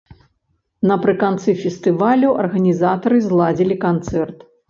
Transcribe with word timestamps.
Напрыканцы 0.91 1.49
фестывалю 1.63 2.29
арганізатары 2.45 3.17
зладзілі 3.29 3.75
канцэрт. 3.87 4.37